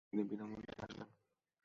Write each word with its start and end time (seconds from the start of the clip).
ক্যান্টিনে 0.03 0.23
বিনামূল্যে 0.29 0.73
পানীয়। 0.79 1.05